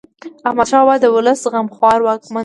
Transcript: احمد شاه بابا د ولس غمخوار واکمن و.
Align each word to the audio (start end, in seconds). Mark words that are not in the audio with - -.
احمد 0.47 0.67
شاه 0.71 0.81
بابا 0.83 0.95
د 0.99 1.05
ولس 1.15 1.39
غمخوار 1.53 1.99
واکمن 2.01 2.37
و. 2.39 2.39